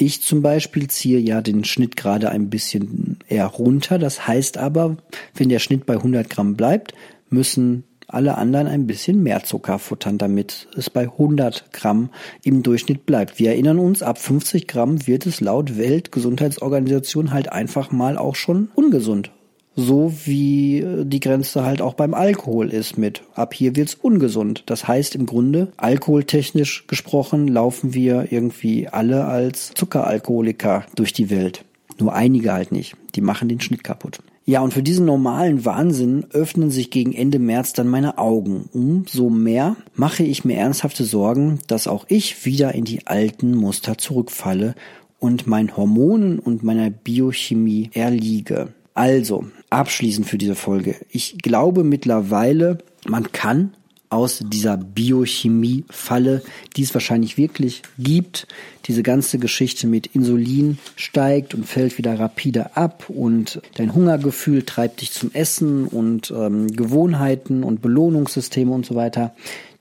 [0.00, 3.98] Ich zum Beispiel ziehe ja den Schnitt gerade ein bisschen eher runter.
[3.98, 4.96] Das heißt aber,
[5.34, 6.94] wenn der Schnitt bei 100 Gramm bleibt,
[7.30, 12.10] müssen alle anderen ein bisschen mehr Zucker futtern, damit es bei 100 Gramm
[12.44, 13.40] im Durchschnitt bleibt.
[13.40, 18.68] Wir erinnern uns, ab 50 Gramm wird es laut Weltgesundheitsorganisation halt einfach mal auch schon
[18.76, 19.32] ungesund
[19.78, 24.64] so wie äh, die Grenze halt auch beim Alkohol ist mit ab hier wird's ungesund.
[24.66, 31.64] Das heißt im Grunde, alkoholtechnisch gesprochen, laufen wir irgendwie alle als Zuckeralkoholiker durch die Welt.
[32.00, 32.96] Nur einige halt nicht.
[33.14, 34.18] Die machen den Schnitt kaputt.
[34.44, 38.68] Ja, und für diesen normalen Wahnsinn öffnen sich gegen Ende März dann meine Augen.
[38.72, 43.96] Umso mehr mache ich mir ernsthafte Sorgen, dass auch ich wieder in die alten Muster
[43.98, 44.74] zurückfalle
[45.20, 48.72] und meinen Hormonen und meiner Biochemie erliege.
[48.94, 50.96] Also, abschließend für diese Folge.
[51.10, 53.72] Ich glaube mittlerweile, man kann
[54.10, 56.42] aus dieser Biochemie-Falle,
[56.76, 58.46] die es wahrscheinlich wirklich gibt,
[58.86, 65.02] diese ganze Geschichte mit Insulin steigt und fällt wieder rapide ab und dein Hungergefühl treibt
[65.02, 69.34] dich zum Essen und ähm, Gewohnheiten und Belohnungssysteme und so weiter.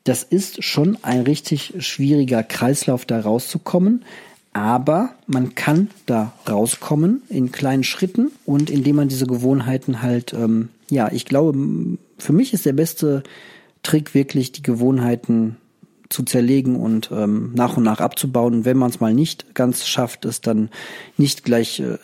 [0.03, 4.03] Das ist schon ein richtig schwieriger Kreislauf, da rauszukommen.
[4.57, 10.69] Aber man kann da rauskommen in kleinen Schritten und indem man diese Gewohnheiten halt, ähm,
[10.89, 11.55] ja, ich glaube,
[12.17, 13.21] für mich ist der beste
[13.83, 15.57] Trick wirklich, die Gewohnheiten
[16.09, 18.65] zu zerlegen und ähm, nach und nach abzubauen.
[18.65, 20.69] Wenn man es mal nicht ganz schafft, es dann
[21.17, 21.99] nicht gleich äh,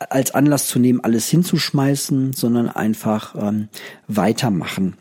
[0.00, 3.68] als Anlass zu nehmen, alles hinzuschmeißen, sondern einfach ähm,
[4.08, 4.96] weitermachen.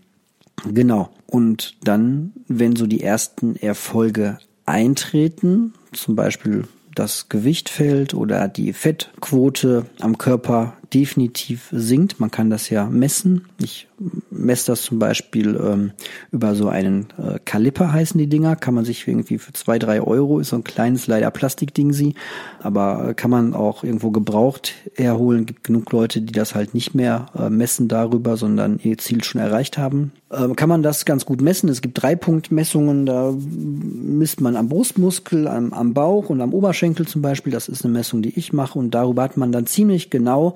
[0.72, 1.10] Genau.
[1.26, 8.74] Und dann, wenn so die ersten Erfolge eintreten, zum Beispiel das Gewicht fällt oder die
[8.74, 12.20] Fettquote am Körper definitiv sinkt.
[12.20, 13.46] Man kann das ja messen.
[13.60, 13.88] Ich
[14.30, 15.92] messe das zum Beispiel ähm,
[16.32, 18.56] über so einen äh, Kaliper heißen die Dinger.
[18.56, 22.16] Kann man sich irgendwie für zwei, drei Euro, ist so ein kleines leider Plastikding sie,
[22.62, 25.46] aber äh, kann man auch irgendwo gebraucht herholen.
[25.46, 29.42] Gibt genug Leute, die das halt nicht mehr äh, messen darüber, sondern ihr Ziel schon
[29.42, 30.12] erreicht haben.
[30.32, 31.70] Ähm, kann man das ganz gut messen.
[31.70, 33.06] Es gibt drei Punktmessungen.
[33.06, 37.54] Da misst man am Brustmuskel, am, am Bauch und am Oberschenkel zum Beispiel.
[37.54, 40.56] Das ist eine Messung, die ich mache und darüber hat man dann ziemlich genau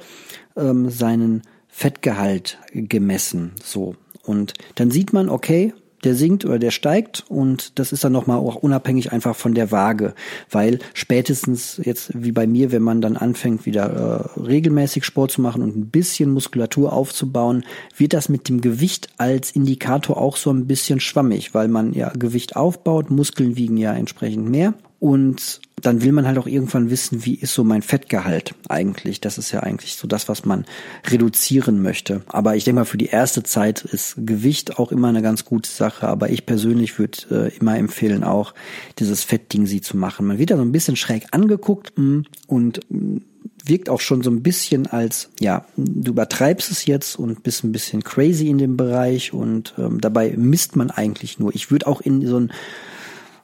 [0.59, 3.53] ähm, seinen Fettgehalt gemessen.
[3.63, 3.95] So.
[4.23, 8.37] Und dann sieht man, okay, der sinkt oder der steigt und das ist dann nochmal
[8.37, 10.13] auch unabhängig einfach von der Waage,
[10.49, 15.41] weil spätestens jetzt wie bei mir, wenn man dann anfängt wieder äh, regelmäßig Sport zu
[15.41, 17.65] machen und ein bisschen Muskulatur aufzubauen,
[17.97, 22.09] wird das mit dem Gewicht als Indikator auch so ein bisschen schwammig, weil man ja
[22.09, 27.25] Gewicht aufbaut, Muskeln wiegen ja entsprechend mehr und dann will man halt auch irgendwann wissen,
[27.25, 29.21] wie ist so mein Fettgehalt eigentlich.
[29.21, 30.65] Das ist ja eigentlich so das, was man
[31.09, 32.21] reduzieren möchte.
[32.27, 35.69] Aber ich denke mal, für die erste Zeit ist Gewicht auch immer eine ganz gute
[35.69, 36.07] Sache.
[36.07, 38.53] Aber ich persönlich würde äh, immer empfehlen, auch
[38.99, 40.27] dieses Fettding sie zu machen.
[40.27, 43.17] Man wird da so ein bisschen schräg angeguckt mm, und mm,
[43.63, 47.71] wirkt auch schon so ein bisschen als, ja, du übertreibst es jetzt und bist ein
[47.71, 51.53] bisschen crazy in dem Bereich und ähm, dabei misst man eigentlich nur.
[51.55, 52.51] Ich würde auch in so ein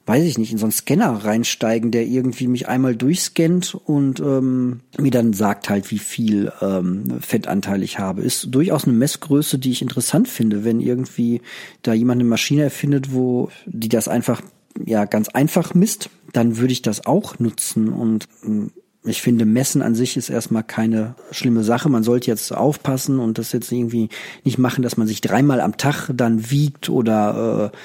[0.06, 4.82] weiß ich nicht, in so einen Scanner reinsteigen, der irgendwie mich einmal durchscannt und ähm,
[5.00, 8.22] mir dann sagt halt, wie viel ähm, Fettanteil ich habe.
[8.22, 11.42] Ist durchaus eine Messgröße, die ich interessant finde, wenn irgendwie
[11.82, 14.42] da jemand eine Maschine erfindet, wo die das einfach
[14.86, 18.72] ja ganz einfach misst, dann würde ich das auch nutzen und ähm,
[19.08, 21.90] ich finde, Messen an sich ist erstmal keine schlimme Sache.
[21.90, 24.10] Man sollte jetzt aufpassen und das jetzt irgendwie
[24.44, 27.78] nicht machen, dass man sich dreimal am Tag dann wiegt oder äh,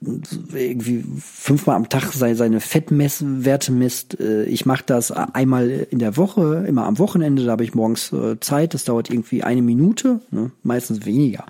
[0.00, 4.18] irgendwie fünfmal am Tag seine Fettmesswerte misst.
[4.20, 8.12] Äh, ich mache das einmal in der Woche, immer am Wochenende, da habe ich morgens
[8.12, 10.52] äh, Zeit, das dauert irgendwie eine Minute, ne?
[10.62, 11.44] meistens weniger.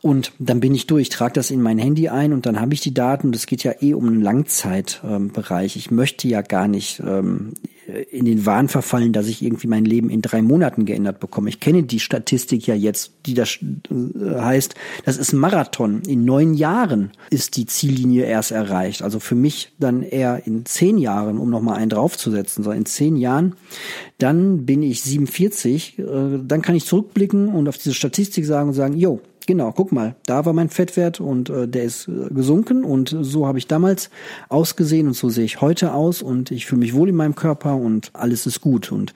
[0.00, 2.80] Und dann bin ich durch, trage das in mein Handy ein und dann habe ich
[2.80, 3.32] die Daten.
[3.32, 5.76] Das geht ja eh um einen Langzeitbereich.
[5.76, 7.54] ich möchte ja gar nicht ähm,
[8.10, 11.48] in den Wahn verfallen, dass ich irgendwie mein Leben in drei Monaten geändert bekomme.
[11.50, 16.02] Ich kenne die Statistik ja jetzt, die das äh, heißt, das ist ein Marathon.
[16.06, 19.02] In neun Jahren ist die Ziellinie erst erreicht.
[19.02, 23.16] Also für mich dann eher in zehn Jahren, um nochmal einen draufzusetzen, so in zehn
[23.16, 23.54] Jahren.
[24.18, 26.02] Dann bin ich 47, äh,
[26.42, 30.16] dann kann ich zurückblicken und auf diese Statistik sagen und sagen, jo, Genau, guck mal,
[30.24, 34.08] da war mein Fettwert und äh, der ist äh, gesunken und so habe ich damals
[34.48, 37.76] ausgesehen und so sehe ich heute aus und ich fühle mich wohl in meinem Körper
[37.76, 38.90] und alles ist gut.
[38.90, 39.12] Und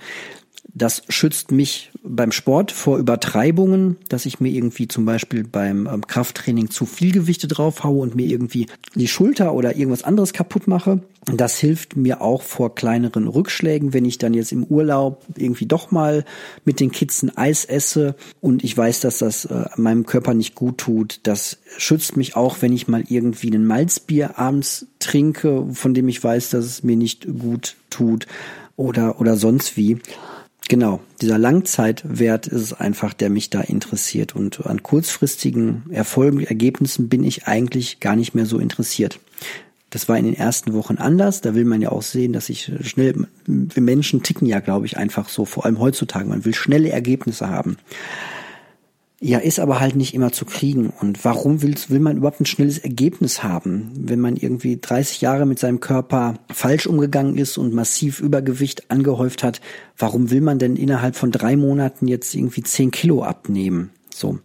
[0.78, 6.06] das schützt mich beim Sport vor Übertreibungen, dass ich mir irgendwie zum Beispiel beim ähm,
[6.06, 11.00] Krafttraining zu viel Gewichte draufhaue und mir irgendwie die Schulter oder irgendwas anderes kaputt mache.
[11.26, 15.90] Das hilft mir auch vor kleineren Rückschlägen, wenn ich dann jetzt im Urlaub irgendwie doch
[15.90, 16.24] mal
[16.64, 20.54] mit den Kids ein Eis esse und ich weiß, dass das äh, meinem Körper nicht
[20.54, 21.20] gut tut.
[21.24, 26.22] Das schützt mich auch, wenn ich mal irgendwie ein Malzbier abends trinke, von dem ich
[26.22, 28.26] weiß, dass es mir nicht gut tut
[28.76, 29.98] oder, oder sonst wie.
[30.68, 34.36] Genau, dieser Langzeitwert ist es einfach, der mich da interessiert.
[34.36, 39.18] Und an kurzfristigen Erfolgen, Ergebnissen bin ich eigentlich gar nicht mehr so interessiert.
[39.88, 41.40] Das war in den ersten Wochen anders.
[41.40, 44.98] Da will man ja auch sehen, dass ich schnell, wir Menschen ticken ja, glaube ich,
[44.98, 46.28] einfach so, vor allem heutzutage.
[46.28, 47.78] Man will schnelle Ergebnisse haben.
[49.20, 50.90] Ja, ist aber halt nicht immer zu kriegen.
[51.00, 55.44] Und warum will, will man überhaupt ein schnelles Ergebnis haben, wenn man irgendwie 30 Jahre
[55.44, 59.60] mit seinem Körper falsch umgegangen ist und massiv Übergewicht angehäuft hat?
[59.96, 63.90] Warum will man denn innerhalb von drei Monaten jetzt irgendwie 10 Kilo abnehmen?
[64.14, 64.38] So.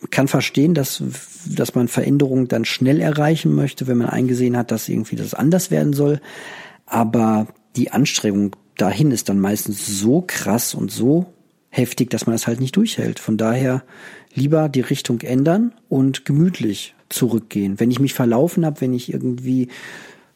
[0.00, 1.02] Man kann verstehen, dass,
[1.46, 5.72] dass man Veränderungen dann schnell erreichen möchte, wenn man eingesehen hat, dass irgendwie das anders
[5.72, 6.20] werden soll.
[6.86, 11.26] Aber die Anstrengung dahin ist dann meistens so krass und so
[11.70, 13.18] heftig, dass man das halt nicht durchhält.
[13.18, 13.82] Von daher
[14.34, 17.80] lieber die Richtung ändern und gemütlich zurückgehen.
[17.80, 19.68] Wenn ich mich verlaufen habe, wenn ich irgendwie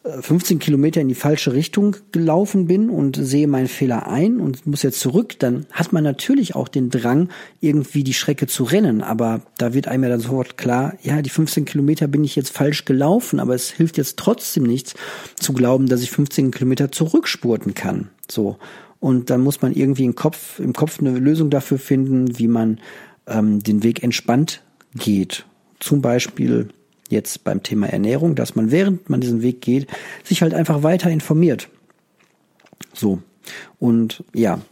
[0.05, 4.66] 15 äh, Kilometer in die falsche Richtung gelaufen bin und sehe meinen Fehler ein und
[4.66, 9.03] muss jetzt zurück, dann hat man natürlich auch den Drang, irgendwie die Strecke zu rennen.
[9.03, 12.51] Aber da wird einem ja dann sofort klar, ja, die 15 Kilometer bin ich jetzt
[12.53, 14.94] falsch gelaufen, aber es hilft jetzt trotzdem nichts
[15.40, 18.11] zu glauben, dass ich 15 Kilometer zurückspurten kann.
[18.31, 18.59] So.
[19.05, 22.81] Und dann muss man irgendwie im Kopf, im Kopf eine Lösung dafür finden, wie man
[23.27, 24.62] ähm, den Weg entspannt
[24.95, 25.45] geht.
[25.79, 26.71] Zum Beispiel
[27.11, 29.88] jetzt beim Thema Ernährung, dass man während man diesen Weg geht,
[30.25, 31.69] sich halt einfach weiter informiert.
[32.95, 33.19] So.
[33.79, 34.62] Und ja,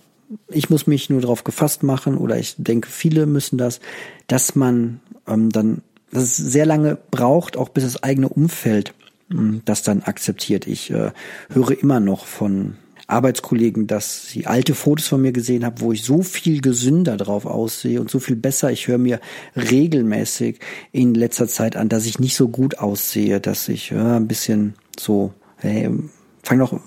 [0.48, 3.80] ich muss mich nur darauf gefasst machen, oder ich denke, viele müssen das,
[4.28, 8.94] dass man ähm, dann, dass es sehr lange braucht, auch bis das eigene Umfeld
[9.30, 10.66] ähm, das dann akzeptiert.
[10.66, 11.10] Ich äh,
[11.50, 16.04] höre immer noch von Arbeitskollegen, dass sie alte Fotos von mir gesehen haben, wo ich
[16.04, 18.70] so viel gesünder drauf aussehe und so viel besser.
[18.70, 19.20] Ich höre mir
[19.56, 20.58] regelmäßig
[20.92, 24.74] in letzter Zeit an, dass ich nicht so gut aussehe, dass ich ja, ein bisschen
[24.98, 25.90] so, hey,
[26.42, 26.78] fang doch,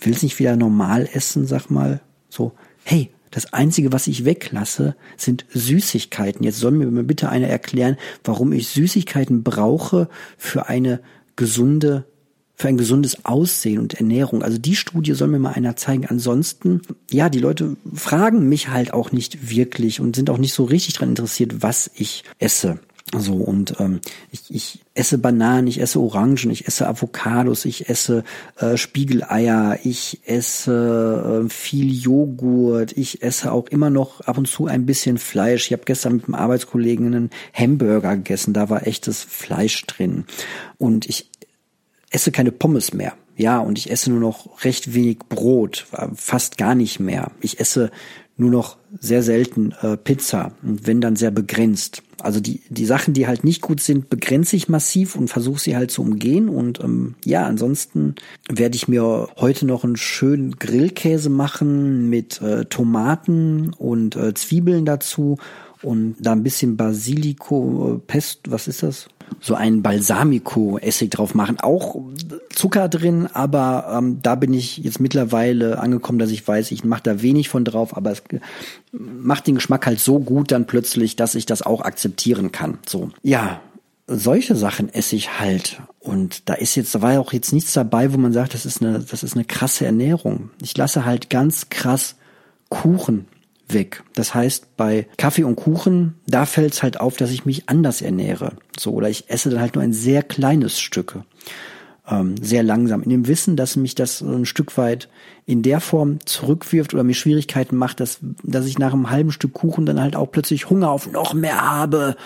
[0.00, 2.52] willst nicht wieder normal essen, sag mal, so,
[2.84, 6.42] hey, das Einzige, was ich weglasse, sind Süßigkeiten.
[6.42, 11.00] Jetzt soll mir bitte einer erklären, warum ich Süßigkeiten brauche für eine
[11.34, 12.06] gesunde
[12.56, 14.42] für ein gesundes Aussehen und Ernährung.
[14.42, 16.06] Also die Studie soll mir mal einer zeigen.
[16.06, 20.64] Ansonsten, ja, die Leute fragen mich halt auch nicht wirklich und sind auch nicht so
[20.64, 22.80] richtig dran interessiert, was ich esse.
[23.14, 24.00] So, und ähm,
[24.32, 28.24] ich, ich esse Bananen, ich esse Orangen, ich esse Avocados, ich esse
[28.56, 34.66] äh, Spiegeleier, ich esse äh, viel Joghurt, ich esse auch immer noch ab und zu
[34.66, 35.66] ein bisschen Fleisch.
[35.66, 40.24] Ich habe gestern mit einem Arbeitskollegen einen Hamburger gegessen, da war echtes Fleisch drin.
[40.76, 41.30] Und ich
[42.10, 43.14] esse keine Pommes mehr.
[43.36, 47.32] Ja, und ich esse nur noch recht wenig Brot, fast gar nicht mehr.
[47.40, 47.90] Ich esse
[48.38, 52.02] nur noch sehr selten äh, Pizza und wenn dann sehr begrenzt.
[52.20, 55.76] Also die, die Sachen, die halt nicht gut sind, begrenze ich massiv und versuche sie
[55.76, 56.48] halt zu umgehen.
[56.48, 58.14] Und ähm, ja, ansonsten
[58.48, 64.86] werde ich mir heute noch einen schönen Grillkäse machen mit äh, Tomaten und äh, Zwiebeln
[64.86, 65.38] dazu
[65.82, 69.08] und da ein bisschen Basilico, äh, was ist das?
[69.40, 71.60] So einen Balsamico-Essig drauf machen.
[71.60, 71.96] Auch
[72.50, 77.02] Zucker drin, aber ähm, da bin ich jetzt mittlerweile angekommen, dass ich weiß, ich mache
[77.02, 78.22] da wenig von drauf, aber es
[78.92, 82.78] macht den Geschmack halt so gut dann plötzlich, dass ich das auch akzeptieren kann.
[82.86, 83.60] So, ja,
[84.06, 85.80] solche Sachen esse ich halt.
[86.00, 88.64] Und da ist jetzt, da war ja auch jetzt nichts dabei, wo man sagt, das
[88.64, 90.50] ist eine, das ist eine krasse Ernährung.
[90.62, 92.16] Ich lasse halt ganz krass
[92.68, 93.26] Kuchen
[93.68, 94.02] weg.
[94.14, 98.02] Das heißt, bei Kaffee und Kuchen, da fällt es halt auf, dass ich mich anders
[98.02, 98.52] ernähre.
[98.78, 101.18] So, oder ich esse dann halt nur ein sehr kleines Stück.
[102.08, 103.02] Ähm, sehr langsam.
[103.02, 105.08] In dem Wissen, dass mich das ein Stück weit
[105.44, 109.52] in der Form zurückwirft oder mir Schwierigkeiten macht, dass, dass ich nach einem halben Stück
[109.52, 112.16] Kuchen dann halt auch plötzlich Hunger auf noch mehr habe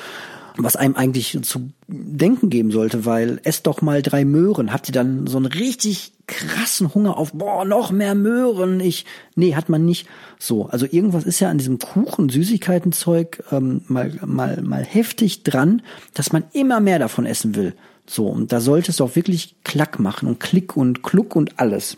[0.64, 4.72] was einem eigentlich zu denken geben sollte, weil ess doch mal drei Möhren.
[4.72, 8.80] Hat sie dann so einen richtig krassen Hunger auf, boah, noch mehr Möhren.
[8.80, 10.06] Ich, nee, hat man nicht
[10.38, 10.66] so.
[10.66, 15.82] Also irgendwas ist ja an diesem Kuchen, Süßigkeitenzeug ähm, mal, mal, mal heftig dran,
[16.14, 17.74] dass man immer mehr davon essen will.
[18.06, 21.96] So, und da sollte es auch wirklich Klack machen und Klick und Kluck und alles.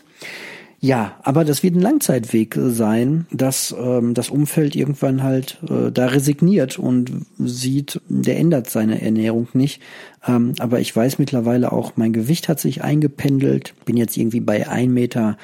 [0.83, 6.07] Ja, aber das wird ein Langzeitweg sein, dass ähm, das Umfeld irgendwann halt äh, da
[6.07, 9.81] resigniert und sieht, der ändert seine Ernährung nicht.
[10.27, 14.67] Ähm, aber ich weiß mittlerweile auch, mein Gewicht hat sich eingependelt, bin jetzt irgendwie bei
[14.67, 15.37] 1 Meter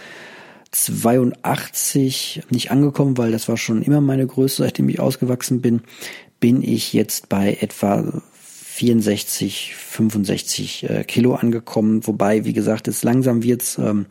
[0.71, 5.83] 82 nicht angekommen, weil das war schon immer meine Größe, seitdem ich ausgewachsen bin,
[6.41, 12.05] bin ich jetzt bei etwa 64, 65 äh, Kilo angekommen.
[12.05, 14.05] Wobei, wie gesagt, es langsam wird's ähm,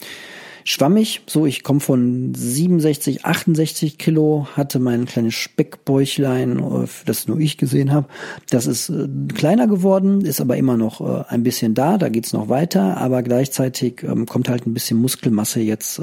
[0.68, 1.22] schwammig.
[1.26, 7.56] So, ich komme von 67, 68 Kilo, hatte mein kleines Speckbäuchlein, äh, das nur ich
[7.56, 8.06] gesehen habe.
[8.50, 11.96] Das ist äh, kleiner geworden, ist aber immer noch äh, ein bisschen da.
[11.96, 16.00] Da geht's noch weiter, aber gleichzeitig ähm, kommt halt ein bisschen Muskelmasse jetzt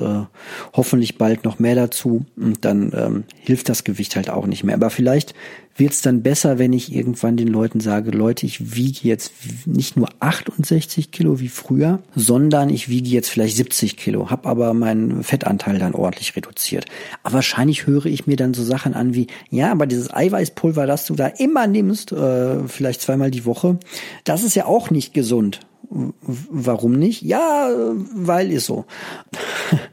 [0.73, 4.75] hoffentlich bald noch mehr dazu und dann ähm, hilft das Gewicht halt auch nicht mehr.
[4.75, 5.33] Aber vielleicht
[5.75, 9.33] wird es dann besser, wenn ich irgendwann den Leuten sage, Leute, ich wiege jetzt
[9.65, 14.73] nicht nur 68 Kilo wie früher, sondern ich wiege jetzt vielleicht 70 Kilo, habe aber
[14.73, 16.85] meinen Fettanteil dann ordentlich reduziert.
[17.23, 21.05] Aber wahrscheinlich höre ich mir dann so Sachen an wie, ja, aber dieses Eiweißpulver, das
[21.05, 23.77] du da immer nimmst, äh, vielleicht zweimal die Woche,
[24.23, 25.59] das ist ja auch nicht gesund.
[25.89, 27.21] Warum nicht?
[27.21, 27.69] Ja,
[28.13, 28.85] weil ist so.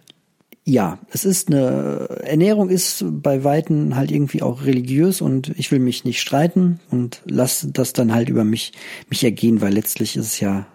[0.64, 5.81] ja, es ist eine Ernährung ist bei Weitem halt irgendwie auch religiös und ich will
[5.81, 8.72] mich nicht streiten und lasse das dann halt über mich
[9.11, 10.66] mich ergehen, weil letztlich ist es ja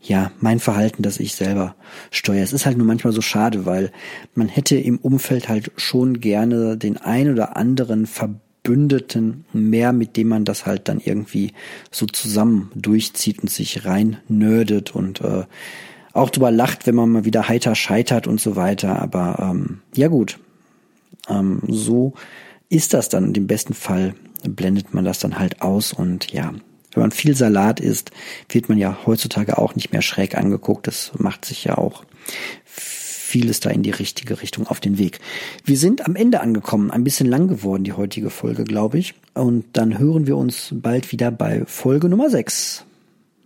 [0.00, 1.74] ja mein Verhalten, das ich selber
[2.10, 2.42] steuere.
[2.42, 3.92] Es ist halt nur manchmal so schade, weil
[4.34, 10.28] man hätte im Umfeld halt schon gerne den ein oder anderen Verbündeten mehr, mit dem
[10.28, 11.52] man das halt dann irgendwie
[11.90, 15.44] so zusammen durchzieht und sich rein nerdet und äh,
[16.12, 19.00] auch drüber lacht, wenn man mal wieder heiter scheitert und so weiter.
[19.00, 20.38] Aber ähm, ja gut,
[21.28, 22.14] ähm, so
[22.68, 23.34] ist das dann.
[23.34, 26.52] Im besten Fall blendet man das dann halt aus und ja,
[26.92, 28.10] wenn man viel Salat isst,
[28.48, 30.86] wird man ja heutzutage auch nicht mehr schräg angeguckt.
[30.86, 32.04] Das macht sich ja auch
[32.64, 35.20] vieles da in die richtige Richtung auf den Weg.
[35.64, 39.14] Wir sind am Ende angekommen, ein bisschen lang geworden, die heutige Folge, glaube ich.
[39.34, 42.84] Und dann hören wir uns bald wieder bei Folge Nummer 6.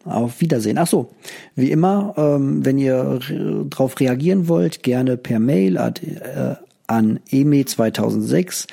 [0.04, 0.78] Auf Wiedersehen.
[0.78, 1.10] Ach so,
[1.54, 7.20] wie immer, ähm, wenn ihr re darauf reagieren wollt, gerne per Mail at, äh, an
[7.30, 8.66] eme2006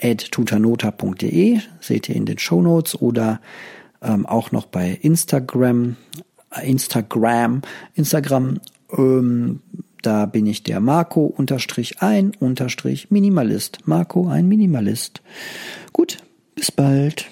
[0.00, 3.40] at tutanota.de, seht ihr in den Show Notes oder
[4.02, 5.96] ähm, auch noch bei Instagram,
[6.62, 7.62] Instagram,
[7.94, 8.60] Instagram,
[8.96, 9.60] ähm,
[10.02, 13.80] da bin ich der Marco unterstrich ein unterstrich Minimalist.
[13.86, 15.20] Marco ein Minimalist.
[15.92, 16.18] Gut,
[16.54, 17.26] bis bald.